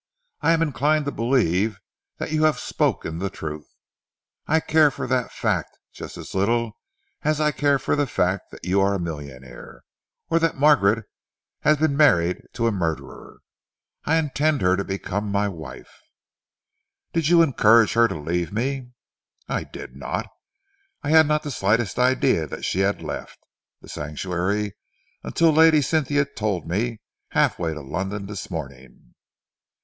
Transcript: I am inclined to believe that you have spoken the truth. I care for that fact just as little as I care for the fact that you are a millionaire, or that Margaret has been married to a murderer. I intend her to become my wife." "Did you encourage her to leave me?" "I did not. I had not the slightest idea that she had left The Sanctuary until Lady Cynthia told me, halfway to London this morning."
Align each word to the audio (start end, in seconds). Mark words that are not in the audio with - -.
I 0.41 0.53
am 0.53 0.63
inclined 0.63 1.05
to 1.05 1.11
believe 1.11 1.79
that 2.17 2.31
you 2.31 2.45
have 2.45 2.57
spoken 2.57 3.19
the 3.19 3.29
truth. 3.29 3.67
I 4.47 4.59
care 4.59 4.89
for 4.89 5.05
that 5.05 5.31
fact 5.31 5.77
just 5.93 6.17
as 6.17 6.33
little 6.33 6.75
as 7.21 7.39
I 7.39 7.51
care 7.51 7.77
for 7.77 7.95
the 7.95 8.07
fact 8.07 8.49
that 8.49 8.65
you 8.65 8.81
are 8.81 8.95
a 8.95 8.99
millionaire, 8.99 9.83
or 10.27 10.39
that 10.39 10.57
Margaret 10.57 11.05
has 11.59 11.77
been 11.77 11.95
married 11.95 12.41
to 12.53 12.65
a 12.65 12.71
murderer. 12.71 13.41
I 14.03 14.15
intend 14.17 14.61
her 14.61 14.75
to 14.75 14.83
become 14.83 15.31
my 15.31 15.47
wife." 15.47 16.01
"Did 17.13 17.27
you 17.27 17.43
encourage 17.43 17.93
her 17.93 18.07
to 18.07 18.17
leave 18.17 18.51
me?" 18.51 18.93
"I 19.47 19.63
did 19.63 19.95
not. 19.95 20.25
I 21.03 21.11
had 21.11 21.27
not 21.27 21.43
the 21.43 21.51
slightest 21.51 21.99
idea 21.99 22.47
that 22.47 22.65
she 22.65 22.79
had 22.79 23.03
left 23.03 23.37
The 23.81 23.87
Sanctuary 23.87 24.73
until 25.21 25.51
Lady 25.51 25.83
Cynthia 25.83 26.25
told 26.25 26.67
me, 26.67 27.01
halfway 27.33 27.75
to 27.75 27.81
London 27.81 28.25
this 28.25 28.49
morning." 28.49 29.13